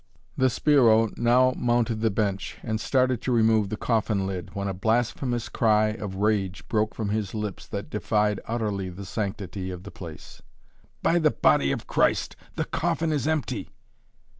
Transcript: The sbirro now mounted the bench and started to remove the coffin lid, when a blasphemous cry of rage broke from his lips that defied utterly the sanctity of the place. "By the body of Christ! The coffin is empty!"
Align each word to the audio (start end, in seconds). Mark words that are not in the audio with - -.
The 0.35 0.49
sbirro 0.49 1.15
now 1.15 1.53
mounted 1.55 2.01
the 2.01 2.09
bench 2.09 2.57
and 2.63 2.81
started 2.81 3.21
to 3.21 3.31
remove 3.31 3.69
the 3.69 3.77
coffin 3.77 4.25
lid, 4.25 4.55
when 4.55 4.67
a 4.67 4.73
blasphemous 4.73 5.47
cry 5.47 5.89
of 5.89 6.15
rage 6.15 6.67
broke 6.67 6.95
from 6.95 7.09
his 7.09 7.35
lips 7.35 7.67
that 7.67 7.91
defied 7.91 8.39
utterly 8.47 8.89
the 8.89 9.05
sanctity 9.05 9.69
of 9.69 9.83
the 9.83 9.91
place. 9.91 10.41
"By 11.03 11.19
the 11.19 11.29
body 11.29 11.71
of 11.71 11.85
Christ! 11.85 12.35
The 12.55 12.65
coffin 12.65 13.11
is 13.11 13.27
empty!" 13.27 13.69